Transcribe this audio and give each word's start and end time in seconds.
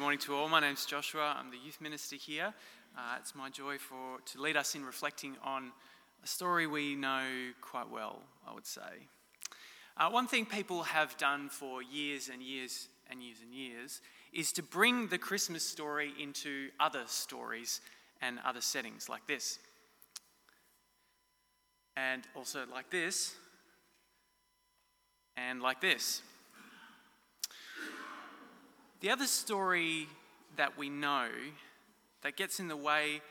morning 0.00 0.18
to 0.18 0.34
all. 0.34 0.48
My 0.48 0.60
name's 0.60 0.86
Joshua. 0.86 1.36
I'm 1.38 1.50
the 1.50 1.58
youth 1.58 1.78
minister 1.78 2.16
here. 2.16 2.54
Uh, 2.96 3.16
it's 3.18 3.34
my 3.34 3.50
joy 3.50 3.76
for 3.76 4.18
to 4.32 4.40
lead 4.40 4.56
us 4.56 4.74
in 4.74 4.82
reflecting 4.82 5.36
on 5.44 5.72
a 6.24 6.26
story 6.26 6.66
we 6.66 6.94
know 6.94 7.22
quite 7.60 7.90
well, 7.90 8.22
I 8.48 8.54
would 8.54 8.64
say. 8.64 8.80
Uh, 9.98 10.08
one 10.08 10.26
thing 10.26 10.46
people 10.46 10.84
have 10.84 11.18
done 11.18 11.50
for 11.50 11.82
years 11.82 12.30
and 12.32 12.42
years 12.42 12.88
and 13.10 13.22
years 13.22 13.36
and 13.42 13.52
years 13.52 14.00
is 14.32 14.52
to 14.52 14.62
bring 14.62 15.08
the 15.08 15.18
Christmas 15.18 15.62
story 15.68 16.14
into 16.18 16.70
other 16.80 17.02
stories 17.04 17.82
and 18.22 18.38
other 18.42 18.62
settings, 18.62 19.06
like 19.10 19.26
this, 19.26 19.58
and 21.94 22.22
also 22.34 22.64
like 22.72 22.88
this, 22.88 23.34
and 25.36 25.60
like 25.60 25.82
this. 25.82 26.22
The 29.00 29.10
other 29.10 29.26
story 29.26 30.08
that 30.56 30.76
we 30.76 30.90
know 30.90 31.28
that 32.22 32.36
gets 32.36 32.60
in 32.60 32.68
the 32.68 32.76
way 32.76 33.22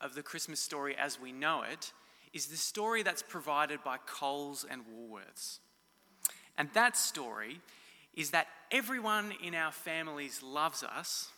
of 0.00 0.14
the 0.14 0.22
Christmas 0.22 0.58
story 0.58 0.96
as 0.96 1.20
we 1.20 1.30
know 1.30 1.62
it 1.62 1.92
is 2.32 2.46
the 2.46 2.56
story 2.56 3.04
that's 3.04 3.22
provided 3.22 3.84
by 3.84 3.98
Coles 4.04 4.66
and 4.68 4.82
Woolworths. 4.82 5.60
And 6.58 6.68
that 6.74 6.96
story 6.96 7.60
is 8.14 8.30
that 8.32 8.48
everyone 8.72 9.32
in 9.42 9.54
our 9.54 9.70
families 9.70 10.42
loves 10.42 10.82
us 10.82 11.28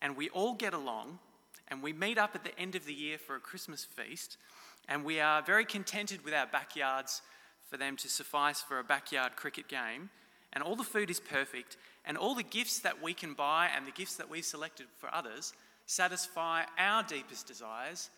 and 0.00 0.16
we 0.16 0.28
all 0.30 0.54
get 0.54 0.72
along 0.72 1.18
and 1.66 1.82
we 1.82 1.92
meet 1.92 2.16
up 2.16 2.36
at 2.36 2.44
the 2.44 2.56
end 2.58 2.76
of 2.76 2.86
the 2.86 2.94
year 2.94 3.18
for 3.18 3.34
a 3.34 3.40
Christmas 3.40 3.84
feast 3.84 4.36
and 4.88 5.04
we 5.04 5.18
are 5.18 5.42
very 5.42 5.64
contented 5.64 6.24
with 6.24 6.32
our 6.32 6.46
backyards 6.46 7.22
for 7.68 7.76
them 7.76 7.96
to 7.96 8.08
suffice 8.08 8.60
for 8.60 8.78
a 8.78 8.84
backyard 8.84 9.34
cricket 9.34 9.66
game 9.66 10.10
and 10.52 10.62
all 10.64 10.76
the 10.76 10.84
food 10.84 11.10
is 11.10 11.20
perfect, 11.20 11.76
and 12.04 12.16
all 12.16 12.34
the 12.34 12.42
gifts 12.42 12.80
that 12.80 13.02
we 13.02 13.14
can 13.14 13.34
buy 13.34 13.68
and 13.74 13.86
the 13.86 13.92
gifts 13.92 14.16
that 14.16 14.28
we've 14.28 14.44
selected 14.44 14.86
for 14.98 15.12
others 15.14 15.52
satisfy 15.86 16.62
our 16.78 17.02
deepest 17.02 17.46
desires 17.46 18.10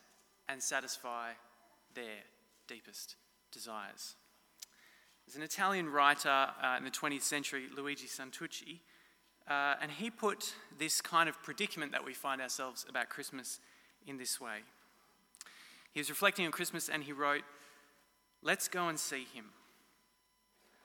and 0.49 0.63
satisfy 0.63 1.31
their 1.95 2.23
deepest 2.69 3.17
desires. 3.51 4.15
There's 5.27 5.37
an 5.37 5.43
Italian 5.43 5.89
writer 5.89 6.29
uh, 6.29 6.77
in 6.79 6.85
the 6.85 6.91
20th 6.91 7.23
century, 7.23 7.65
Luigi 7.75 8.07
Santucci, 8.07 8.81
uh, 9.49 9.75
and 9.81 9.91
he 9.91 10.11
put 10.11 10.55
this 10.79 11.01
kind 11.01 11.29
of 11.29 11.43
predicament 11.43 11.93
that 11.93 12.05
we 12.05 12.15
find 12.15 12.41
ourselves 12.41 12.87
about 12.89 13.09
Christmas 13.09 13.61
in 14.07 14.17
this 14.17 14.41
way. 14.41 14.59
He 15.93 16.01
was 16.01 16.11
reflecting 16.11 16.47
on 16.47 16.53
Christmas 16.53 16.89
and 16.89 17.05
he 17.05 17.13
wrote, 17.13 17.43
Let's 18.43 18.67
go 18.67 18.89
and 18.89 18.99
see 18.99 19.27
him. 19.33 19.47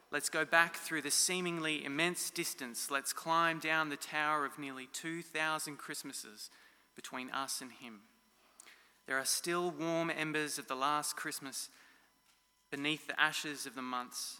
Let's 0.10 0.30
go 0.30 0.46
back 0.46 0.78
through 0.78 1.02
the 1.02 1.12
seemingly 1.12 1.84
immense 1.84 2.30
distance. 2.30 2.90
Let's 2.90 3.12
climb 3.12 3.60
down 3.60 3.90
the 3.90 3.98
tower 3.98 4.46
of 4.46 4.58
nearly 4.58 4.88
2,000 4.94 5.76
Christmases 5.78 6.50
between 6.96 7.30
us 7.32 7.60
and 7.60 7.72
Him. 7.74 8.00
There 9.06 9.18
are 9.18 9.26
still 9.26 9.70
warm 9.70 10.10
embers 10.10 10.58
of 10.58 10.68
the 10.68 10.76
last 10.76 11.18
Christmas 11.18 11.70
beneath 12.72 13.08
the 13.08 13.20
ashes 13.20 13.66
of 13.66 13.76
the 13.76 13.82
months, 13.82 14.38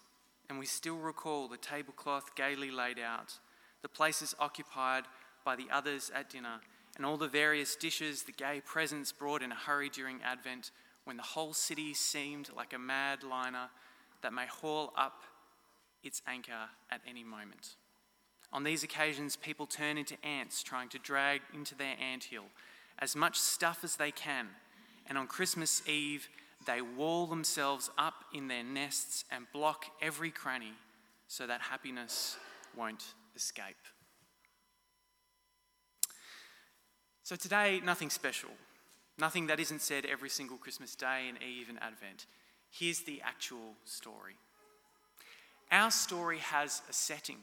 and 0.50 0.58
we 0.58 0.66
still 0.66 0.98
recall 0.98 1.50
the 1.50 1.58
tablecloth 1.58 2.36
gaily 2.36 2.72
laid 2.72 2.98
out, 2.98 3.40
the 3.82 3.90
places 3.90 4.36
occupied 4.40 5.04
by 5.44 5.58
the 5.58 5.68
others 5.70 6.10
at 6.16 6.30
dinner, 6.30 6.62
and 6.96 7.06
all 7.06 7.18
the 7.18 7.28
various 7.28 7.76
dishes, 7.76 8.24
the 8.24 8.32
gay 8.32 8.62
presents 8.66 9.12
brought 9.12 9.42
in 9.42 9.52
a 9.52 9.56
hurry 9.56 9.90
during 9.90 10.22
Advent, 10.24 10.72
when 11.04 11.18
the 11.18 11.24
whole 11.24 11.54
city 11.54 11.94
seemed 11.94 12.50
like 12.56 12.74
a 12.74 12.80
mad 12.80 13.24
liner 13.24 13.70
that 14.22 14.34
may 14.34 14.46
haul 14.46 14.94
up 14.98 15.24
its 16.08 16.22
anchor 16.26 16.70
at 16.90 17.02
any 17.08 17.24
moment. 17.24 17.76
On 18.54 18.64
these 18.64 18.84
occasions, 18.84 19.36
people 19.36 19.68
turn 19.68 19.98
into 19.98 20.16
ants 20.26 20.64
trying 20.64 20.90
to 20.90 21.00
drag 21.00 21.42
into 21.54 21.76
their 21.76 21.96
anthill 22.02 22.46
as 22.98 23.16
much 23.16 23.38
stuff 23.38 23.84
as 23.84 23.98
they 23.98 24.10
can, 24.10 24.48
and 25.06 25.18
on 25.18 25.28
Christmas 25.28 25.88
Eve, 25.88 26.28
they 26.66 26.82
wall 26.82 27.28
themselves 27.28 27.92
up 27.98 28.26
in 28.34 28.48
their 28.48 28.64
nests 28.64 29.24
and 29.30 29.46
block 29.54 29.86
every 30.02 30.32
cranny 30.32 30.74
so 31.28 31.46
that 31.46 31.62
happiness 31.62 32.38
won't 32.76 33.04
escape. 33.36 33.76
So, 37.24 37.36
today, 37.36 37.82
nothing 37.84 38.10
special, 38.10 38.50
nothing 39.20 39.48
that 39.48 39.60
isn't 39.60 39.82
said 39.82 40.06
every 40.06 40.30
single 40.30 40.58
Christmas 40.58 40.96
day 40.96 41.26
and 41.28 41.38
Eve 41.44 41.68
and 41.70 41.78
Advent. 41.84 42.26
Here's 42.72 43.02
the 43.02 43.22
actual 43.24 43.76
story. 43.84 44.38
Our 45.72 45.92
story 45.92 46.40
has 46.40 46.82
a 46.90 46.94
setting. 46.94 47.38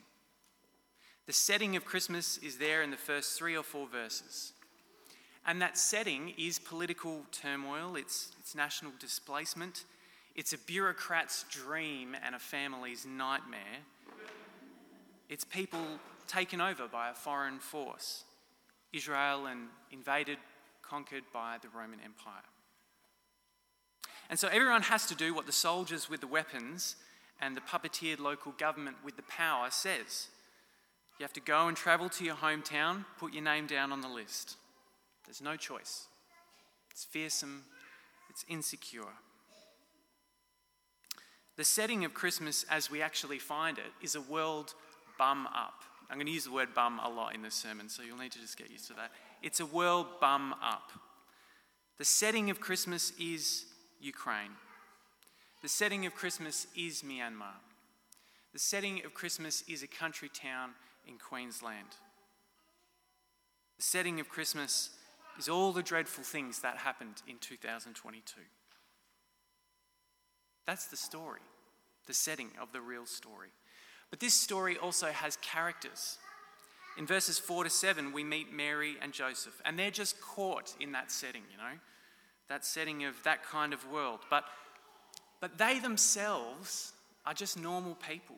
The 1.27 1.33
setting 1.33 1.77
of 1.77 1.85
Christmas 1.85 2.39
is 2.39 2.59
there 2.59 2.83
in 2.83 2.91
the 2.91 2.97
first 2.97 3.39
three 3.39 3.57
or 3.57 3.63
four 3.63 3.87
verses. 3.87 4.53
And 5.47 5.61
that 5.61 5.77
setting 5.77 6.33
is 6.39 6.59
political 6.59 7.23
turmoil, 7.31 7.97
it's, 7.97 8.33
it's 8.41 8.55
national 8.55 8.93
displacement, 8.99 9.85
it's 10.35 10.53
a 10.53 10.59
bureaucrat's 10.59 11.45
dream 11.51 12.17
and 12.25 12.35
a 12.35 12.39
family's 12.39 13.07
nightmare. 13.07 13.83
It's 15.29 15.45
people 15.45 15.85
taken 16.27 16.61
over 16.61 16.89
by 16.89 17.11
a 17.11 17.15
foreign 17.15 17.59
force, 17.59 18.25
Israel 18.93 19.47
and 19.47 19.69
invaded, 19.91 20.39
conquered 20.83 21.25
by 21.33 21.57
the 21.63 21.69
Roman 21.69 22.01
Empire. 22.05 22.43
And 24.31 24.39
so 24.39 24.49
everyone 24.49 24.83
has 24.83 25.07
to 25.07 25.15
do 25.15 25.35
what 25.35 25.47
the 25.47 25.53
soldiers 25.53 26.09
with 26.09 26.21
the 26.21 26.27
weapons 26.27 26.97
and 27.41 27.57
the 27.57 27.61
puppeteered 27.61 28.21
local 28.21 28.53
government 28.53 28.97
with 29.05 29.17
the 29.17 29.23
power 29.23 29.69
says. 29.71 30.29
You 31.19 31.25
have 31.25 31.33
to 31.35 31.41
go 31.41 31.69
and 31.69 31.77
travel 31.77 32.09
to 32.11 32.25
your 32.25 32.35
hometown, 32.35 33.05
put 33.19 33.33
your 33.33 33.45
name 33.45 33.67
down 33.67 33.93
on 33.93 34.01
the 34.01 34.09
list. 34.09 34.57
There's 35.25 35.41
no 35.41 35.57
choice. 35.57 36.07
It's 36.91 37.05
fearsome, 37.05 37.65
it's 38.31 38.45
insecure. 38.49 39.03
The 41.57 41.65
setting 41.65 42.05
of 42.05 42.15
Christmas 42.15 42.65
as 42.69 42.91
we 42.91 43.01
actually 43.01 43.39
find 43.39 43.79
it 43.79 43.93
is 44.03 44.17
a 44.17 44.21
world 44.21 44.75
bum 45.19 45.47
up. 45.47 45.83
I'm 46.11 46.17
going 46.17 46.27
to 46.27 46.33
use 46.33 46.45
the 46.45 46.53
word 46.53 46.75
bum 46.75 47.01
a 47.03 47.09
lot 47.09 47.35
in 47.35 47.43
this 47.43 47.55
sermon, 47.55 47.89
so 47.89 48.03
you'll 48.03 48.19
need 48.19 48.33
to 48.33 48.41
just 48.41 48.59
get 48.59 48.71
used 48.71 48.89
to 48.89 48.95
that. 48.95 49.13
It's 49.43 49.61
a 49.61 49.67
world 49.67 50.07
bum 50.21 50.55
up. 50.63 50.91
The 51.99 52.05
setting 52.05 52.51
of 52.51 52.61
Christmas 52.61 53.13
is 53.21 53.67
Ukraine. 54.01 54.51
The 55.65 55.71
setting 55.71 56.05
of 56.05 56.15
Christmas 56.15 56.67
is 56.77 57.01
Myanmar. 57.01 57.57
The 58.53 58.59
setting 58.59 59.01
of 59.07 59.15
Christmas 59.15 59.65
is 59.67 59.83
a 59.83 59.87
country 59.87 60.29
town 60.29 60.73
in 61.09 61.17
Queensland. 61.17 61.89
The 63.79 63.83
setting 63.83 64.21
of 64.21 64.29
Christmas 64.29 64.91
is 65.39 65.49
all 65.49 65.73
the 65.73 65.83
dreadful 65.83 66.23
things 66.23 66.59
that 66.59 66.77
happened 66.77 67.23
in 67.27 67.39
2022. 67.39 68.43
That's 70.67 70.85
the 70.85 70.99
story, 70.99 71.41
the 72.07 72.13
setting 72.13 72.51
of 72.61 72.73
the 72.73 72.83
real 72.83 73.07
story. 73.07 73.49
But 74.11 74.21
this 74.21 74.35
story 74.35 74.77
also 74.77 75.07
has 75.07 75.39
characters. 75.39 76.19
In 76.99 77.07
verses 77.07 77.39
4 77.39 77.65
to 77.65 77.71
7, 77.71 78.13
we 78.13 78.23
meet 78.23 78.53
Mary 78.53 78.97
and 79.01 79.15
Joseph, 79.15 79.63
and 79.65 79.79
they're 79.79 79.91
just 79.91 80.21
caught 80.21 80.75
in 80.79 80.93
that 80.93 81.11
setting, 81.11 81.45
you 81.51 81.57
know, 81.57 81.79
that 82.51 82.67
setting 82.67 83.05
of 83.07 83.15
that 83.23 83.43
kind 83.43 83.73
of 83.73 83.91
world. 83.91 84.21
But 84.29 84.45
but 85.45 85.59
they 85.59 85.79
themselves 85.79 86.95
are 87.27 87.35
just 87.35 87.59
normal 87.59 87.97
people. 87.97 88.37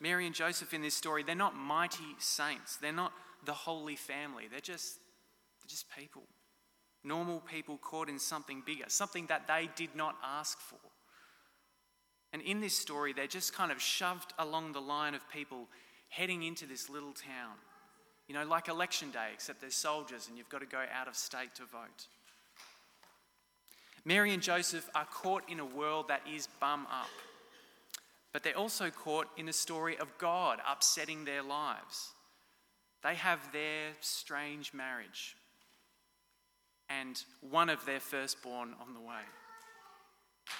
Mary 0.00 0.24
and 0.24 0.34
Joseph 0.34 0.72
in 0.72 0.80
this 0.80 0.94
story, 0.94 1.22
they're 1.22 1.34
not 1.34 1.54
mighty 1.54 2.16
saints. 2.16 2.78
They're 2.78 2.90
not 2.90 3.12
the 3.44 3.52
holy 3.52 3.94
family. 3.94 4.44
They're 4.50 4.60
just, 4.60 4.94
they're 5.60 5.68
just 5.68 5.84
people. 5.94 6.22
Normal 7.04 7.40
people 7.40 7.76
caught 7.82 8.08
in 8.08 8.18
something 8.18 8.62
bigger, 8.64 8.84
something 8.88 9.26
that 9.26 9.46
they 9.46 9.68
did 9.76 9.94
not 9.94 10.16
ask 10.24 10.58
for. 10.58 10.80
And 12.32 12.40
in 12.40 12.62
this 12.62 12.74
story, 12.74 13.12
they're 13.12 13.26
just 13.26 13.52
kind 13.52 13.70
of 13.70 13.78
shoved 13.78 14.32
along 14.38 14.72
the 14.72 14.80
line 14.80 15.12
of 15.12 15.20
people 15.28 15.68
heading 16.08 16.44
into 16.44 16.64
this 16.64 16.88
little 16.88 17.12
town. 17.12 17.56
You 18.26 18.34
know, 18.36 18.46
like 18.46 18.68
election 18.68 19.10
day, 19.10 19.28
except 19.34 19.60
there's 19.60 19.74
soldiers 19.74 20.28
and 20.28 20.38
you've 20.38 20.48
got 20.48 20.62
to 20.62 20.66
go 20.66 20.82
out 20.98 21.08
of 21.08 21.14
state 21.14 21.54
to 21.56 21.66
vote. 21.66 22.06
Mary 24.04 24.32
and 24.32 24.42
Joseph 24.42 24.88
are 24.94 25.06
caught 25.06 25.48
in 25.48 25.60
a 25.60 25.64
world 25.64 26.08
that 26.08 26.22
is 26.32 26.48
bum 26.60 26.86
up, 26.90 27.10
but 28.32 28.42
they're 28.42 28.58
also 28.58 28.90
caught 28.90 29.28
in 29.36 29.48
a 29.48 29.52
story 29.52 29.96
of 29.98 30.18
God 30.18 30.58
upsetting 30.68 31.24
their 31.24 31.42
lives. 31.42 32.10
They 33.02 33.14
have 33.14 33.52
their 33.52 33.90
strange 34.00 34.74
marriage 34.74 35.36
and 36.88 37.22
one 37.40 37.70
of 37.70 37.84
their 37.86 38.00
firstborn 38.00 38.74
on 38.80 38.94
the 38.94 39.00
way. 39.00 39.22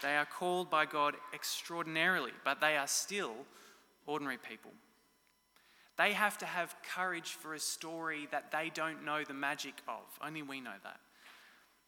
They 0.02 0.16
are 0.16 0.26
called 0.26 0.70
by 0.70 0.86
God 0.86 1.16
extraordinarily, 1.34 2.32
but 2.44 2.60
they 2.60 2.76
are 2.76 2.86
still 2.86 3.34
ordinary 4.06 4.38
people. 4.38 4.70
They 5.98 6.12
have 6.12 6.38
to 6.38 6.46
have 6.46 6.74
courage 6.94 7.30
for 7.30 7.54
a 7.54 7.60
story 7.60 8.28
that 8.30 8.50
they 8.50 8.70
don't 8.72 9.04
know 9.04 9.24
the 9.24 9.34
magic 9.34 9.74
of. 9.86 10.02
Only 10.24 10.42
we 10.42 10.60
know 10.60 10.70
that. 10.82 11.00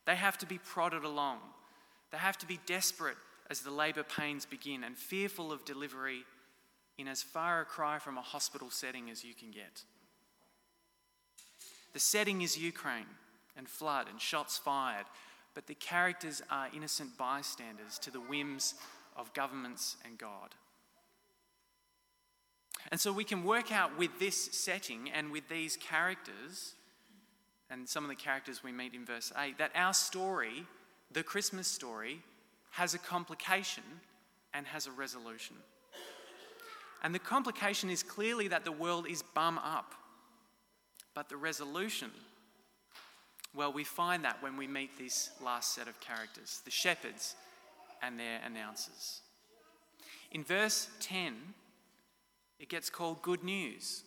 They 0.06 0.16
have 0.16 0.38
to 0.38 0.46
be 0.46 0.58
prodded 0.58 1.04
along. 1.04 1.38
They 2.10 2.18
have 2.18 2.38
to 2.38 2.46
be 2.46 2.60
desperate 2.66 3.16
as 3.50 3.60
the 3.60 3.70
labour 3.70 4.02
pains 4.02 4.46
begin 4.46 4.84
and 4.84 4.96
fearful 4.96 5.52
of 5.52 5.64
delivery 5.64 6.24
in 6.96 7.08
as 7.08 7.22
far 7.22 7.60
a 7.60 7.64
cry 7.64 7.98
from 7.98 8.18
a 8.18 8.22
hospital 8.22 8.70
setting 8.70 9.10
as 9.10 9.24
you 9.24 9.34
can 9.34 9.50
get. 9.50 9.82
The 11.92 12.00
setting 12.00 12.42
is 12.42 12.58
Ukraine 12.58 13.06
and 13.56 13.68
flood 13.68 14.08
and 14.08 14.20
shots 14.20 14.58
fired, 14.58 15.06
but 15.54 15.66
the 15.66 15.74
characters 15.74 16.42
are 16.50 16.68
innocent 16.74 17.16
bystanders 17.16 17.98
to 18.00 18.10
the 18.10 18.20
whims 18.20 18.74
of 19.16 19.32
governments 19.32 19.96
and 20.04 20.18
God. 20.18 20.54
And 22.90 23.00
so 23.00 23.12
we 23.12 23.24
can 23.24 23.44
work 23.44 23.72
out 23.72 23.96
with 23.98 24.18
this 24.18 24.36
setting 24.36 25.10
and 25.10 25.30
with 25.30 25.48
these 25.48 25.76
characters, 25.76 26.74
and 27.74 27.88
some 27.88 28.04
of 28.04 28.08
the 28.08 28.14
characters 28.14 28.62
we 28.62 28.70
meet 28.70 28.94
in 28.94 29.04
verse 29.04 29.32
8, 29.36 29.58
that 29.58 29.72
our 29.74 29.92
story, 29.92 30.64
the 31.10 31.24
Christmas 31.24 31.66
story, 31.66 32.20
has 32.70 32.94
a 32.94 32.98
complication 32.98 33.82
and 34.54 34.64
has 34.68 34.86
a 34.86 34.92
resolution. 34.92 35.56
And 37.02 37.12
the 37.12 37.18
complication 37.18 37.90
is 37.90 38.04
clearly 38.04 38.46
that 38.46 38.64
the 38.64 38.70
world 38.70 39.08
is 39.08 39.22
bum 39.22 39.58
up. 39.58 39.92
But 41.14 41.28
the 41.28 41.36
resolution, 41.36 42.12
well, 43.52 43.72
we 43.72 43.82
find 43.82 44.24
that 44.24 44.40
when 44.40 44.56
we 44.56 44.68
meet 44.68 44.96
this 44.96 45.30
last 45.42 45.74
set 45.74 45.88
of 45.88 45.98
characters 45.98 46.62
the 46.64 46.70
shepherds 46.70 47.34
and 48.02 48.20
their 48.20 48.38
announcers. 48.46 49.20
In 50.30 50.44
verse 50.44 50.88
10, 51.00 51.34
it 52.60 52.68
gets 52.68 52.88
called 52.88 53.20
good 53.22 53.42
news. 53.42 54.04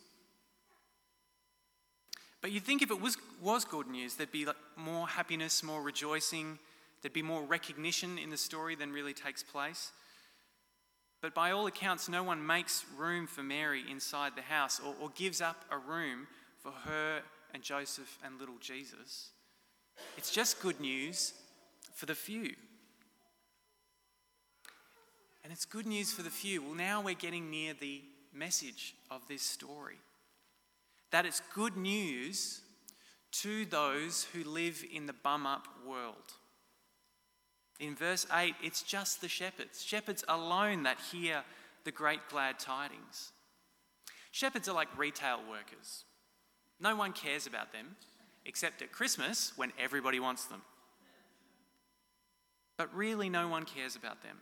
But 2.40 2.52
you'd 2.52 2.64
think 2.64 2.82
if 2.82 2.90
it 2.90 3.00
was, 3.00 3.16
was 3.42 3.64
good 3.64 3.88
news, 3.88 4.14
there'd 4.14 4.30
be 4.30 4.44
like 4.44 4.56
more 4.76 5.08
happiness, 5.08 5.62
more 5.62 5.82
rejoicing, 5.82 6.58
there'd 7.02 7.12
be 7.12 7.22
more 7.22 7.42
recognition 7.42 8.18
in 8.18 8.30
the 8.30 8.36
story 8.36 8.76
than 8.76 8.92
really 8.92 9.14
takes 9.14 9.42
place. 9.42 9.92
But 11.20 11.34
by 11.34 11.50
all 11.50 11.66
accounts, 11.66 12.08
no 12.08 12.22
one 12.22 12.46
makes 12.46 12.84
room 12.96 13.26
for 13.26 13.42
Mary 13.42 13.82
inside 13.90 14.36
the 14.36 14.42
house 14.42 14.80
or, 14.84 14.94
or 15.00 15.10
gives 15.16 15.40
up 15.40 15.64
a 15.70 15.76
room 15.76 16.28
for 16.62 16.70
her 16.70 17.22
and 17.52 17.62
Joseph 17.62 18.18
and 18.24 18.38
little 18.38 18.58
Jesus. 18.60 19.30
It's 20.16 20.30
just 20.30 20.60
good 20.60 20.78
news 20.78 21.32
for 21.94 22.06
the 22.06 22.14
few. 22.14 22.54
And 25.42 25.52
it's 25.52 25.64
good 25.64 25.86
news 25.86 26.12
for 26.12 26.22
the 26.22 26.30
few. 26.30 26.62
Well, 26.62 26.74
now 26.74 27.00
we're 27.00 27.14
getting 27.14 27.50
near 27.50 27.74
the 27.74 28.02
message 28.32 28.94
of 29.10 29.26
this 29.26 29.42
story 29.42 29.96
that 31.10 31.26
it's 31.26 31.42
good 31.54 31.76
news 31.76 32.60
to 33.30 33.64
those 33.66 34.26
who 34.32 34.44
live 34.44 34.84
in 34.92 35.06
the 35.06 35.12
bum 35.12 35.46
up 35.46 35.68
world. 35.86 36.32
In 37.78 37.94
verse 37.94 38.26
8, 38.32 38.54
it's 38.62 38.82
just 38.82 39.20
the 39.20 39.28
shepherds, 39.28 39.82
shepherds 39.82 40.24
alone 40.28 40.82
that 40.82 40.98
hear 41.12 41.42
the 41.84 41.92
great 41.92 42.20
glad 42.28 42.58
tidings. 42.58 43.32
Shepherds 44.32 44.68
are 44.68 44.74
like 44.74 44.88
retail 44.98 45.40
workers. 45.48 46.04
No 46.80 46.96
one 46.96 47.12
cares 47.12 47.46
about 47.46 47.72
them, 47.72 47.96
except 48.44 48.82
at 48.82 48.92
Christmas 48.92 49.52
when 49.56 49.72
everybody 49.78 50.20
wants 50.20 50.44
them. 50.46 50.62
But 52.76 52.94
really, 52.94 53.28
no 53.28 53.48
one 53.48 53.64
cares 53.64 53.96
about 53.96 54.22
them. 54.22 54.38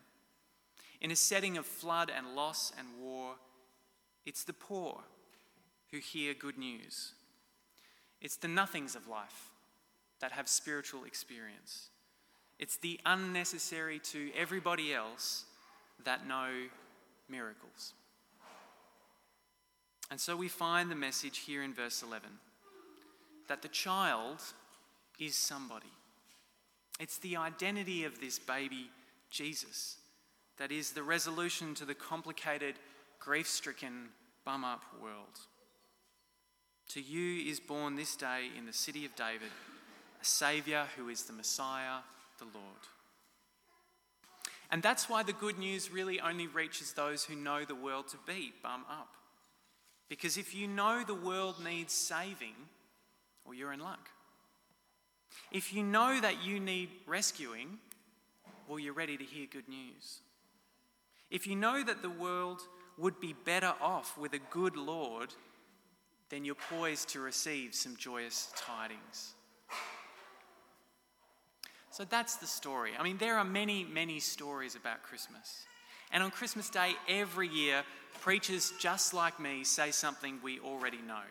In 1.00 1.10
a 1.10 1.16
setting 1.16 1.56
of 1.56 1.66
flood 1.66 2.10
and 2.14 2.34
loss 2.34 2.72
and 2.78 2.88
war, 3.00 3.34
it's 4.24 4.44
the 4.44 4.52
poor 4.52 5.02
who 5.90 5.98
hear 5.98 6.34
good 6.34 6.58
news. 6.58 7.12
It's 8.20 8.36
the 8.36 8.48
nothings 8.48 8.96
of 8.96 9.08
life 9.08 9.50
that 10.20 10.32
have 10.32 10.48
spiritual 10.48 11.04
experience. 11.04 11.90
It's 12.58 12.78
the 12.78 12.98
unnecessary 13.04 13.98
to 14.10 14.30
everybody 14.36 14.94
else 14.94 15.44
that 16.04 16.26
know 16.26 16.50
miracles. 17.28 17.92
And 20.10 20.20
so 20.20 20.36
we 20.36 20.48
find 20.48 20.90
the 20.90 20.96
message 20.96 21.38
here 21.38 21.62
in 21.62 21.74
verse 21.74 22.02
11 22.02 22.28
that 23.48 23.62
the 23.62 23.68
child 23.68 24.42
is 25.18 25.36
somebody. 25.36 25.92
It's 26.98 27.18
the 27.18 27.36
identity 27.36 28.04
of 28.04 28.20
this 28.20 28.38
baby, 28.38 28.90
Jesus, 29.30 29.98
that 30.58 30.72
is 30.72 30.92
the 30.92 31.02
resolution 31.02 31.74
to 31.74 31.84
the 31.84 31.94
complicated, 31.94 32.74
grief 33.20 33.46
stricken, 33.46 34.08
bum 34.44 34.64
up 34.64 34.82
world. 35.00 35.38
To 36.90 37.00
you 37.00 37.50
is 37.50 37.60
born 37.60 37.96
this 37.96 38.16
day 38.16 38.48
in 38.56 38.66
the 38.66 38.72
city 38.72 39.04
of 39.04 39.14
David 39.16 39.50
a 40.20 40.24
Saviour 40.24 40.86
who 40.96 41.08
is 41.08 41.24
the 41.24 41.32
Messiah 41.32 41.98
the 42.38 42.44
Lord. 42.44 42.86
And 44.70 44.82
that's 44.82 45.08
why 45.08 45.22
the 45.22 45.32
good 45.32 45.58
news 45.58 45.90
really 45.90 46.20
only 46.20 46.46
reaches 46.46 46.92
those 46.92 47.24
who 47.24 47.36
know 47.36 47.64
the 47.64 47.74
world 47.74 48.08
to 48.08 48.16
be 48.26 48.52
bum 48.62 48.84
up. 48.90 49.14
Because 50.08 50.36
if 50.36 50.54
you 50.54 50.66
know 50.66 51.02
the 51.04 51.14
world 51.14 51.56
needs 51.62 51.92
saving, 51.92 52.54
well, 53.44 53.54
you're 53.54 53.72
in 53.72 53.80
luck. 53.80 54.08
If 55.52 55.72
you 55.72 55.82
know 55.82 56.20
that 56.20 56.44
you 56.44 56.60
need 56.60 56.88
rescuing, 57.06 57.78
well, 58.68 58.78
you're 58.78 58.92
ready 58.92 59.16
to 59.16 59.24
hear 59.24 59.46
good 59.46 59.68
news. 59.68 60.20
If 61.30 61.46
you 61.46 61.56
know 61.56 61.82
that 61.82 62.02
the 62.02 62.10
world 62.10 62.60
would 62.98 63.20
be 63.20 63.34
better 63.44 63.74
off 63.80 64.16
with 64.16 64.32
a 64.32 64.40
good 64.50 64.76
Lord, 64.76 65.34
then 66.31 66.44
you're 66.44 66.56
poised 66.70 67.08
to 67.11 67.20
receive 67.20 67.75
some 67.75 67.96
joyous 67.96 68.52
tidings. 68.56 69.34
So 71.90 72.05
that's 72.05 72.37
the 72.37 72.46
story. 72.46 72.93
I 72.99 73.02
mean, 73.02 73.17
there 73.17 73.38
are 73.38 73.44
many, 73.44 73.84
many 73.84 74.20
stories 74.20 74.75
about 74.75 75.02
Christmas. 75.02 75.64
And 76.12 76.23
on 76.23 76.31
Christmas 76.31 76.69
Day, 76.69 76.93
every 77.08 77.49
year, 77.49 77.84
preachers 78.20 78.73
just 78.78 79.14
like 79.14 79.40
me 79.40 79.64
say 79.64 79.90
something 79.90 80.38
we 80.43 80.58
already 80.61 80.99
know 81.06 81.23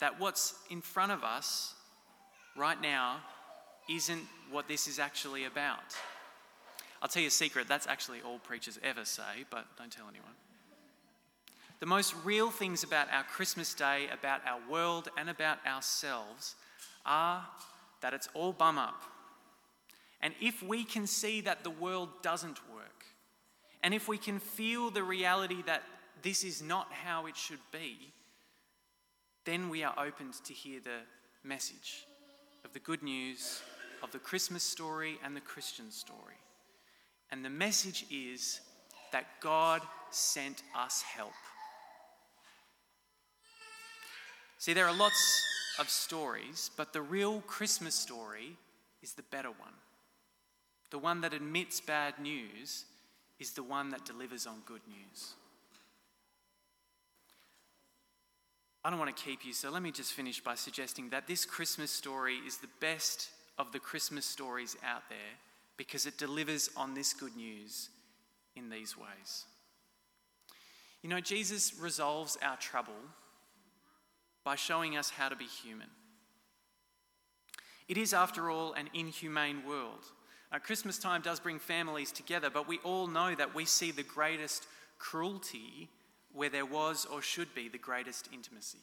that 0.00 0.18
what's 0.18 0.54
in 0.70 0.80
front 0.80 1.12
of 1.12 1.22
us 1.22 1.74
right 2.56 2.80
now 2.80 3.18
isn't 3.88 4.22
what 4.50 4.66
this 4.66 4.88
is 4.88 4.98
actually 4.98 5.44
about. 5.44 5.94
I'll 7.02 7.08
tell 7.08 7.22
you 7.22 7.28
a 7.28 7.30
secret 7.30 7.68
that's 7.68 7.86
actually 7.86 8.20
all 8.22 8.38
preachers 8.38 8.78
ever 8.82 9.04
say, 9.04 9.44
but 9.50 9.66
don't 9.78 9.92
tell 9.92 10.06
anyone. 10.08 10.32
The 11.80 11.86
most 11.86 12.14
real 12.24 12.50
things 12.50 12.84
about 12.84 13.08
our 13.10 13.24
Christmas 13.24 13.74
Day, 13.74 14.08
about 14.12 14.42
our 14.46 14.60
world, 14.70 15.08
and 15.16 15.28
about 15.28 15.58
ourselves 15.66 16.54
are 17.04 17.46
that 18.02 18.14
it's 18.14 18.28
all 18.34 18.52
bum 18.52 18.78
up 18.78 19.02
and 20.22 20.34
if 20.40 20.62
we 20.62 20.84
can 20.84 21.06
see 21.06 21.40
that 21.42 21.64
the 21.64 21.70
world 21.70 22.10
doesn't 22.22 22.58
work, 22.72 23.04
and 23.82 23.94
if 23.94 24.08
we 24.08 24.18
can 24.18 24.38
feel 24.38 24.90
the 24.90 25.02
reality 25.02 25.62
that 25.66 25.82
this 26.22 26.44
is 26.44 26.60
not 26.60 26.92
how 26.92 27.26
it 27.26 27.36
should 27.36 27.60
be, 27.72 28.12
then 29.46 29.70
we 29.70 29.82
are 29.82 29.94
opened 29.98 30.34
to 30.44 30.52
hear 30.52 30.80
the 30.80 31.00
message 31.42 32.04
of 32.64 32.74
the 32.74 32.78
good 32.78 33.02
news 33.02 33.62
of 34.02 34.12
the 34.12 34.18
Christmas 34.18 34.62
story 34.62 35.18
and 35.24 35.34
the 35.34 35.40
Christian 35.40 35.90
story. 35.90 36.36
And 37.30 37.42
the 37.42 37.50
message 37.50 38.04
is 38.10 38.60
that 39.12 39.40
God 39.40 39.80
sent 40.10 40.62
us 40.76 41.00
help. 41.00 41.32
See, 44.60 44.74
there 44.74 44.86
are 44.86 44.94
lots 44.94 45.42
of 45.78 45.88
stories, 45.88 46.70
but 46.76 46.92
the 46.92 47.00
real 47.00 47.40
Christmas 47.46 47.94
story 47.94 48.58
is 49.02 49.14
the 49.14 49.22
better 49.22 49.48
one. 49.48 49.72
The 50.90 50.98
one 50.98 51.22
that 51.22 51.32
admits 51.32 51.80
bad 51.80 52.18
news 52.20 52.84
is 53.38 53.52
the 53.52 53.62
one 53.62 53.88
that 53.88 54.04
delivers 54.04 54.46
on 54.46 54.56
good 54.66 54.82
news. 54.86 55.32
I 58.84 58.90
don't 58.90 58.98
want 58.98 59.16
to 59.16 59.22
keep 59.24 59.46
you, 59.46 59.54
so 59.54 59.70
let 59.70 59.82
me 59.82 59.92
just 59.92 60.12
finish 60.12 60.44
by 60.44 60.56
suggesting 60.56 61.08
that 61.08 61.26
this 61.26 61.46
Christmas 61.46 61.90
story 61.90 62.36
is 62.46 62.58
the 62.58 62.68
best 62.80 63.30
of 63.58 63.72
the 63.72 63.80
Christmas 63.80 64.26
stories 64.26 64.76
out 64.86 65.08
there 65.08 65.38
because 65.78 66.04
it 66.04 66.18
delivers 66.18 66.68
on 66.76 66.92
this 66.92 67.14
good 67.14 67.34
news 67.34 67.88
in 68.56 68.68
these 68.68 68.94
ways. 68.94 69.46
You 71.02 71.08
know, 71.08 71.20
Jesus 71.20 71.72
resolves 71.80 72.36
our 72.42 72.58
trouble 72.58 72.92
by 74.44 74.56
showing 74.56 74.96
us 74.96 75.10
how 75.10 75.28
to 75.28 75.36
be 75.36 75.44
human. 75.44 75.88
It 77.88 77.98
is, 77.98 78.14
after 78.14 78.50
all, 78.50 78.72
an 78.74 78.88
inhumane 78.94 79.66
world. 79.66 80.04
Uh, 80.52 80.58
Christmas 80.58 80.98
time 80.98 81.22
does 81.22 81.40
bring 81.40 81.58
families 81.58 82.12
together, 82.12 82.50
but 82.50 82.68
we 82.68 82.78
all 82.78 83.06
know 83.06 83.34
that 83.34 83.54
we 83.54 83.64
see 83.64 83.90
the 83.90 84.02
greatest 84.02 84.66
cruelty 84.98 85.88
where 86.32 86.48
there 86.48 86.66
was 86.66 87.06
or 87.06 87.22
should 87.22 87.54
be 87.54 87.68
the 87.68 87.78
greatest 87.78 88.28
intimacy. 88.32 88.78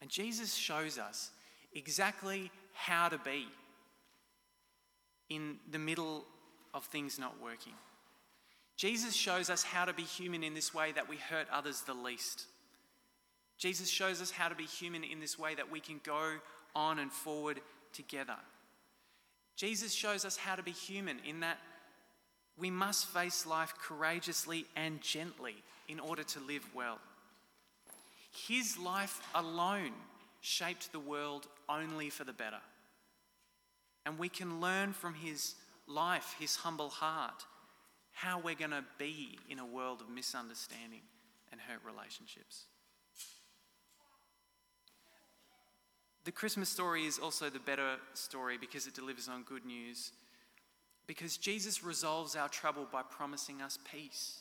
And 0.00 0.10
Jesus 0.10 0.54
shows 0.54 0.98
us 0.98 1.30
exactly 1.72 2.50
how 2.72 3.08
to 3.08 3.18
be 3.18 3.46
in 5.28 5.58
the 5.70 5.78
middle 5.78 6.24
of 6.74 6.84
things 6.84 7.18
not 7.18 7.40
working. 7.42 7.74
Jesus 8.76 9.14
shows 9.14 9.50
us 9.50 9.62
how 9.62 9.84
to 9.84 9.92
be 9.92 10.02
human 10.02 10.42
in 10.42 10.54
this 10.54 10.72
way 10.72 10.92
that 10.92 11.08
we 11.08 11.16
hurt 11.16 11.46
others 11.52 11.82
the 11.82 11.94
least. 11.94 12.46
Jesus 13.60 13.90
shows 13.90 14.22
us 14.22 14.30
how 14.30 14.48
to 14.48 14.54
be 14.54 14.64
human 14.64 15.04
in 15.04 15.20
this 15.20 15.38
way 15.38 15.54
that 15.54 15.70
we 15.70 15.80
can 15.80 16.00
go 16.02 16.32
on 16.74 16.98
and 16.98 17.12
forward 17.12 17.60
together. 17.92 18.36
Jesus 19.54 19.92
shows 19.92 20.24
us 20.24 20.38
how 20.38 20.54
to 20.54 20.62
be 20.62 20.70
human 20.70 21.18
in 21.28 21.40
that 21.40 21.58
we 22.58 22.70
must 22.70 23.06
face 23.08 23.44
life 23.44 23.74
courageously 23.78 24.64
and 24.76 25.02
gently 25.02 25.54
in 25.88 26.00
order 26.00 26.22
to 26.22 26.40
live 26.40 26.66
well. 26.74 26.98
His 28.48 28.78
life 28.78 29.20
alone 29.34 29.92
shaped 30.40 30.90
the 30.90 30.98
world 30.98 31.46
only 31.68 32.08
for 32.08 32.24
the 32.24 32.32
better. 32.32 32.60
And 34.06 34.18
we 34.18 34.30
can 34.30 34.62
learn 34.62 34.94
from 34.94 35.12
his 35.12 35.54
life, 35.86 36.34
his 36.38 36.56
humble 36.56 36.88
heart, 36.88 37.44
how 38.12 38.40
we're 38.40 38.54
going 38.54 38.70
to 38.70 38.84
be 38.96 39.38
in 39.50 39.58
a 39.58 39.66
world 39.66 40.00
of 40.00 40.08
misunderstanding 40.08 41.02
and 41.52 41.60
hurt 41.60 41.80
relationships. 41.84 42.64
The 46.24 46.32
Christmas 46.32 46.68
story 46.68 47.06
is 47.06 47.18
also 47.18 47.48
the 47.48 47.58
better 47.58 47.96
story 48.14 48.58
because 48.58 48.86
it 48.86 48.94
delivers 48.94 49.28
on 49.28 49.42
good 49.42 49.64
news. 49.64 50.12
Because 51.06 51.36
Jesus 51.36 51.82
resolves 51.82 52.36
our 52.36 52.48
trouble 52.48 52.86
by 52.92 53.02
promising 53.02 53.62
us 53.62 53.78
peace. 53.90 54.40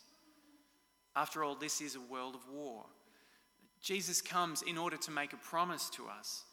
After 1.15 1.43
all, 1.43 1.55
this 1.55 1.81
is 1.81 1.95
a 1.95 2.01
world 2.01 2.36
of 2.36 2.41
war. 2.53 2.86
Jesus 3.81 4.21
comes 4.21 4.62
in 4.62 4.77
order 4.77 4.98
to 4.98 5.12
make 5.12 5.33
a 5.33 5.38
promise 5.38 5.89
to 5.91 6.07
us, 6.07 6.43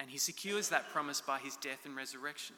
and 0.00 0.08
he 0.08 0.18
secures 0.18 0.70
that 0.70 0.88
promise 0.88 1.20
by 1.20 1.38
his 1.38 1.56
death 1.56 1.84
and 1.84 1.94
resurrection. 1.94 2.56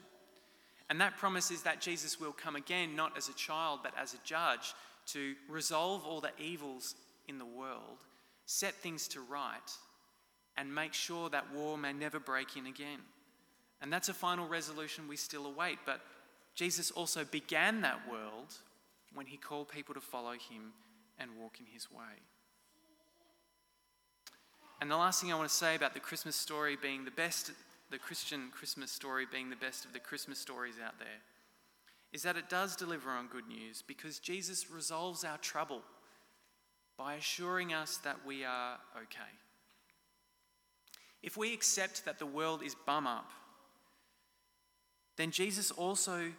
And 0.88 1.00
that 1.00 1.16
promise 1.16 1.50
is 1.50 1.62
that 1.62 1.80
Jesus 1.80 2.20
will 2.20 2.32
come 2.32 2.56
again, 2.56 2.96
not 2.96 3.16
as 3.16 3.28
a 3.28 3.34
child, 3.34 3.80
but 3.82 3.92
as 4.00 4.14
a 4.14 4.18
judge, 4.24 4.74
to 5.06 5.34
resolve 5.48 6.04
all 6.04 6.20
the 6.20 6.30
evils 6.38 6.94
in 7.28 7.38
the 7.38 7.44
world, 7.44 7.98
set 8.46 8.74
things 8.74 9.08
to 9.08 9.20
right, 9.20 9.70
and 10.60 10.74
make 10.74 10.92
sure 10.92 11.30
that 11.30 11.54
war 11.54 11.78
may 11.78 11.94
never 11.94 12.20
break 12.20 12.54
in 12.54 12.66
again. 12.66 12.98
And 13.80 13.90
that's 13.90 14.10
a 14.10 14.14
final 14.14 14.46
resolution 14.46 15.08
we 15.08 15.16
still 15.16 15.46
await. 15.46 15.78
But 15.86 16.02
Jesus 16.54 16.90
also 16.90 17.24
began 17.24 17.80
that 17.80 18.00
world 18.10 18.52
when 19.14 19.24
he 19.24 19.38
called 19.38 19.70
people 19.70 19.94
to 19.94 20.02
follow 20.02 20.32
him 20.32 20.74
and 21.18 21.30
walk 21.40 21.60
in 21.60 21.66
his 21.66 21.90
way. 21.90 22.20
And 24.82 24.90
the 24.90 24.98
last 24.98 25.22
thing 25.22 25.32
I 25.32 25.36
want 25.36 25.48
to 25.48 25.54
say 25.54 25.74
about 25.74 25.94
the 25.94 26.00
Christmas 26.00 26.36
story 26.36 26.76
being 26.80 27.06
the 27.06 27.10
best, 27.10 27.52
the 27.90 27.98
Christian 27.98 28.50
Christmas 28.52 28.92
story 28.92 29.26
being 29.32 29.48
the 29.48 29.56
best 29.56 29.86
of 29.86 29.94
the 29.94 29.98
Christmas 29.98 30.38
stories 30.38 30.74
out 30.84 30.98
there, 30.98 31.22
is 32.12 32.22
that 32.22 32.36
it 32.36 32.50
does 32.50 32.76
deliver 32.76 33.10
on 33.10 33.28
good 33.28 33.48
news 33.48 33.82
because 33.86 34.18
Jesus 34.18 34.70
resolves 34.70 35.24
our 35.24 35.38
trouble 35.38 35.80
by 36.98 37.14
assuring 37.14 37.72
us 37.72 37.96
that 37.98 38.26
we 38.26 38.44
are 38.44 38.76
okay. 38.94 39.39
If 41.22 41.36
we 41.36 41.52
accept 41.52 42.04
that 42.04 42.18
the 42.18 42.26
world 42.26 42.62
is 42.62 42.74
bum 42.86 43.06
up, 43.06 43.30
then 45.16 45.30
Jesus 45.30 45.70
also 45.70 46.32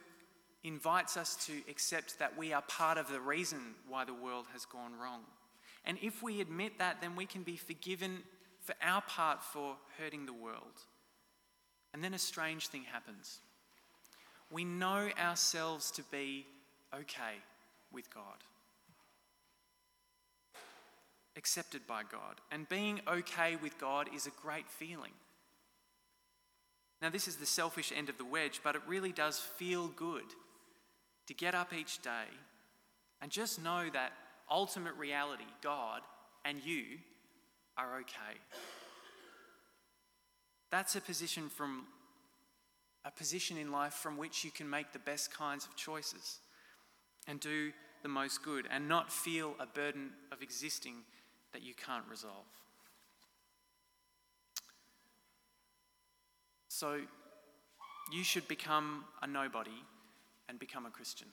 invites 0.64 1.18
us 1.18 1.36
to 1.48 1.54
accept 1.70 2.20
that 2.20 2.38
we 2.38 2.54
are 2.54 2.62
part 2.64 2.98
of 2.98 3.10
the 3.10 3.20
reason 3.20 3.60
why 3.88 4.06
the 4.06 4.14
world 4.14 4.46
has 4.54 4.66
gone 4.66 4.94
wrong. 5.02 5.22
And 5.86 5.98
if 6.02 6.22
we 6.22 6.42
admit 6.42 6.80
that, 6.80 7.02
then 7.02 7.16
we 7.16 7.26
can 7.26 7.44
be 7.44 7.58
forgiven 7.58 8.20
for 8.62 8.76
our 8.82 9.02
part 9.02 9.44
for 9.44 9.76
hurting 9.98 10.26
the 10.26 10.34
world. 10.34 10.86
And 11.94 12.04
then 12.04 12.14
a 12.14 12.20
strange 12.20 12.68
thing 12.68 12.84
happens. 12.84 13.40
We 14.52 14.64
know 14.64 15.10
ourselves 15.20 15.92
to 15.92 16.04
be 16.12 16.46
okay 16.94 17.40
with 17.92 18.14
God, 18.14 18.44
accepted 21.38 21.88
by 21.88 22.02
God. 22.04 22.42
And 22.52 22.68
being 22.70 23.02
okay 23.08 23.56
with 23.62 23.80
God 23.80 24.10
is 24.14 24.28
a 24.28 24.42
great 24.42 24.70
feeling. 24.70 25.12
Now, 27.02 27.10
this 27.10 27.28
is 27.28 27.38
the 27.38 27.46
selfish 27.46 27.92
end 27.96 28.10
of 28.10 28.18
the 28.18 28.26
wedge, 28.26 28.62
but 28.64 28.76
it 28.76 28.82
really 28.88 29.12
does 29.12 29.40
feel 29.40 29.88
good 29.88 30.26
to 31.28 31.34
get 31.34 31.56
up 31.56 31.74
each 31.74 32.02
day 32.02 32.28
and 33.22 33.32
just 33.32 33.64
know 33.64 33.90
that 33.94 34.14
ultimate 34.50 34.96
reality, 34.96 35.46
God 35.64 36.02
and 36.46 36.64
you, 36.64 36.84
are 37.78 38.00
okay. 38.00 38.40
That's 40.72 40.96
a 40.96 41.02
position 41.02 41.50
from 41.50 41.86
a 43.04 43.12
position 43.12 43.58
in 43.58 43.72
life 43.72 43.94
from 43.94 44.16
which 44.16 44.44
you 44.44 44.52
can 44.52 44.70
make 44.70 44.94
the 44.94 45.00
best 45.00 45.34
kinds 45.36 45.66
of 45.66 45.76
choices 45.76 46.40
and 47.28 47.40
do 47.40 47.72
the 48.04 48.10
most 48.10 48.44
good 48.44 48.68
and 48.70 48.88
not 48.88 49.12
feel 49.12 49.56
a 49.60 49.66
burden 49.66 50.12
of 50.32 50.44
existing 50.44 50.94
that 51.54 51.64
you 51.64 51.74
can't 51.74 52.06
resolve. 52.10 52.46
So, 56.68 57.00
you 58.12 58.24
should 58.24 58.48
become 58.48 59.06
a 59.22 59.28
nobody 59.28 59.84
and 60.50 60.60
become 60.60 60.86
a 60.86 60.90
Christian. 60.90 61.28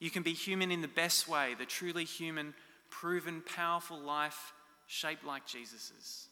You 0.00 0.10
can 0.10 0.22
be 0.22 0.32
human 0.32 0.70
in 0.70 0.82
the 0.82 0.88
best 0.88 1.28
way, 1.28 1.54
the 1.58 1.64
truly 1.64 2.04
human, 2.04 2.54
proven, 2.90 3.42
powerful 3.42 3.98
life 3.98 4.52
shaped 4.86 5.24
like 5.24 5.46
Jesus's. 5.46 6.28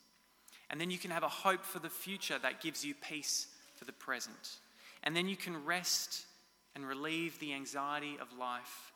And 0.70 0.80
then 0.80 0.90
you 0.90 0.98
can 0.98 1.10
have 1.10 1.22
a 1.22 1.28
hope 1.28 1.64
for 1.64 1.78
the 1.78 1.90
future 1.90 2.38
that 2.42 2.60
gives 2.60 2.84
you 2.84 2.94
peace 2.94 3.48
for 3.76 3.84
the 3.84 3.92
present. 3.92 4.58
And 5.02 5.14
then 5.14 5.28
you 5.28 5.36
can 5.36 5.64
rest 5.64 6.26
and 6.74 6.86
relieve 6.86 7.38
the 7.38 7.54
anxiety 7.54 8.16
of 8.20 8.36
life 8.38 8.92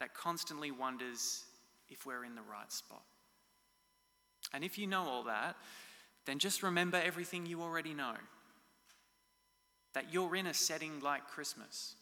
that 0.00 0.14
constantly 0.14 0.70
wonders 0.70 1.44
if 1.88 2.06
we're 2.06 2.24
in 2.24 2.34
the 2.34 2.42
right 2.42 2.72
spot. 2.72 3.02
And 4.52 4.64
if 4.64 4.78
you 4.78 4.86
know 4.86 5.08
all 5.08 5.24
that, 5.24 5.56
then 6.24 6.38
just 6.38 6.62
remember 6.62 7.00
everything 7.02 7.46
you 7.46 7.62
already 7.62 7.94
know 7.94 8.14
that 9.94 10.12
you're 10.12 10.36
in 10.36 10.46
a 10.46 10.52
setting 10.52 11.00
like 11.00 11.26
Christmas. 11.26 11.94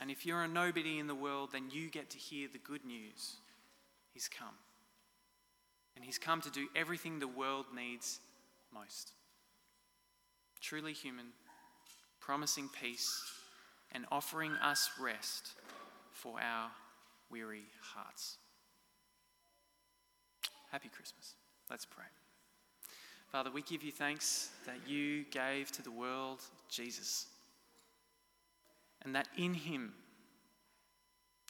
And 0.00 0.10
if 0.10 0.24
you're 0.24 0.42
a 0.42 0.48
nobody 0.48 0.98
in 0.98 1.06
the 1.06 1.14
world, 1.14 1.50
then 1.52 1.64
you 1.70 1.90
get 1.90 2.10
to 2.10 2.18
hear 2.18 2.48
the 2.50 2.58
good 2.58 2.84
news. 2.84 3.36
He's 4.12 4.28
come. 4.28 4.54
And 5.94 6.04
He's 6.04 6.18
come 6.18 6.40
to 6.40 6.50
do 6.50 6.68
everything 6.74 7.18
the 7.18 7.28
world 7.28 7.66
needs 7.74 8.18
most. 8.72 9.12
Truly 10.60 10.94
human, 10.94 11.26
promising 12.18 12.70
peace, 12.80 13.22
and 13.92 14.06
offering 14.10 14.52
us 14.52 14.90
rest 14.98 15.50
for 16.12 16.40
our 16.40 16.70
weary 17.30 17.64
hearts. 17.94 18.38
Happy 20.74 20.88
Christmas. 20.88 21.36
Let's 21.70 21.84
pray. 21.84 22.02
Father, 23.30 23.48
we 23.48 23.62
give 23.62 23.84
you 23.84 23.92
thanks 23.92 24.50
that 24.66 24.90
you 24.90 25.22
gave 25.30 25.70
to 25.70 25.82
the 25.82 25.90
world 25.92 26.40
Jesus, 26.68 27.26
and 29.04 29.14
that 29.14 29.28
in 29.38 29.54
him 29.54 29.92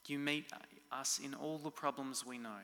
you 0.06 0.18
meet 0.18 0.52
us 0.92 1.22
in 1.24 1.32
all 1.32 1.56
the 1.56 1.70
problems 1.70 2.26
we 2.26 2.36
know. 2.36 2.60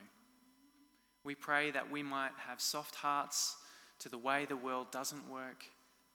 We 1.25 1.35
pray 1.35 1.71
that 1.71 1.91
we 1.91 2.03
might 2.03 2.33
have 2.37 2.61
soft 2.61 2.95
hearts 2.95 3.57
to 4.01 4.11
the 4.11 4.19
way 4.19 4.45
the 4.45 4.55
world 4.55 4.93
doesn't 4.93 5.31
work, 5.31 5.65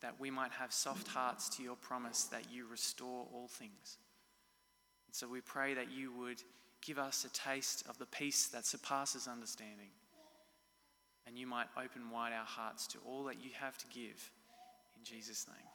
that 0.01 0.19
we 0.19 0.29
might 0.29 0.51
have 0.51 0.71
soft 0.71 1.07
hearts 1.07 1.49
to 1.57 1.63
your 1.63 1.75
promise 1.75 2.25
that 2.25 2.53
you 2.53 2.67
restore 2.69 3.25
all 3.33 3.47
things. 3.47 3.97
And 5.07 5.15
so 5.15 5.27
we 5.27 5.41
pray 5.41 5.73
that 5.73 5.91
you 5.91 6.11
would 6.19 6.43
give 6.83 6.99
us 6.99 7.25
a 7.25 7.33
taste 7.33 7.83
of 7.89 7.97
the 7.97 8.05
peace 8.05 8.45
that 8.49 8.67
surpasses 8.67 9.27
understanding 9.27 9.89
and 11.27 11.37
you 11.37 11.47
might 11.47 11.67
open 11.77 12.09
wide 12.11 12.33
our 12.33 12.45
hearts 12.45 12.87
to 12.87 12.97
all 13.05 13.23
that 13.25 13.43
you 13.43 13.51
have 13.59 13.77
to 13.79 13.85
give. 13.87 14.31
In 14.97 15.03
Jesus' 15.03 15.47
name. 15.47 15.74